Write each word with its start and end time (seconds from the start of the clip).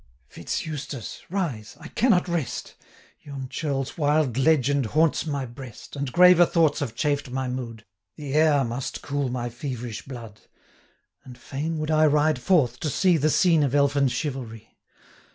'Fitz 0.25 0.65
Eustace! 0.65 1.21
rise, 1.29 1.77
I 1.79 1.87
cannot 1.89 2.27
rest; 2.27 2.73
Yon 3.21 3.47
churl's 3.49 3.99
wild 3.99 4.35
legend 4.35 4.87
haunts 4.87 5.27
my 5.27 5.45
breast, 5.45 5.95
And 5.95 6.11
graver 6.11 6.47
thoughts 6.47 6.79
have 6.79 6.95
chafed 6.95 7.29
my 7.29 7.47
mood: 7.47 7.85
The 8.15 8.33
air 8.33 8.63
must 8.63 9.03
cool 9.03 9.29
my 9.29 9.49
feverish 9.51 10.01
blood; 10.07 10.39
540 11.19 11.25
And 11.25 11.37
fain 11.37 11.77
would 11.77 11.91
I 11.91 12.07
ride 12.07 12.39
forth, 12.39 12.79
to 12.79 12.89
see 12.89 13.17
The 13.17 13.29
scene 13.29 13.61
of 13.61 13.75
elfin 13.75 14.07
chivalry. 14.07 14.75